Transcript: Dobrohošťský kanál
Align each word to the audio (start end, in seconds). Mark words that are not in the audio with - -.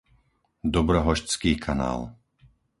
Dobrohošťský 0.75 1.51
kanál 1.65 1.99